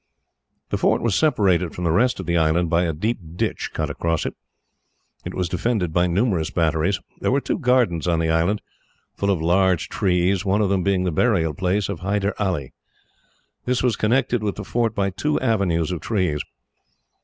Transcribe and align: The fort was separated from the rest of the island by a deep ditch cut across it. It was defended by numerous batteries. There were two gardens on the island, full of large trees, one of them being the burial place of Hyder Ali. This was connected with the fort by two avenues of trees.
The 0.71 0.79
fort 0.79 1.03
was 1.03 1.13
separated 1.13 1.75
from 1.75 1.83
the 1.83 1.91
rest 1.91 2.19
of 2.19 2.25
the 2.25 2.35
island 2.35 2.71
by 2.71 2.85
a 2.85 2.91
deep 2.91 3.19
ditch 3.35 3.69
cut 3.71 3.87
across 3.91 4.25
it. 4.25 4.33
It 5.25 5.35
was 5.35 5.47
defended 5.47 5.93
by 5.93 6.07
numerous 6.07 6.49
batteries. 6.49 6.99
There 7.19 7.31
were 7.31 7.39
two 7.39 7.59
gardens 7.59 8.07
on 8.07 8.17
the 8.17 8.31
island, 8.31 8.63
full 9.15 9.29
of 9.29 9.39
large 9.43 9.89
trees, 9.89 10.43
one 10.43 10.59
of 10.59 10.69
them 10.69 10.81
being 10.81 11.03
the 11.03 11.11
burial 11.11 11.53
place 11.53 11.87
of 11.87 11.99
Hyder 11.99 12.33
Ali. 12.39 12.73
This 13.65 13.83
was 13.83 13.95
connected 13.95 14.41
with 14.41 14.55
the 14.55 14.65
fort 14.65 14.95
by 14.95 15.11
two 15.11 15.39
avenues 15.39 15.91
of 15.91 15.99
trees. 16.01 16.41